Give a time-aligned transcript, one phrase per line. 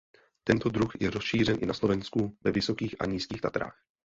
[0.43, 3.83] Tento druh je rozšířen i na Slovensku ve Vysokých a Nízkých Tatrách.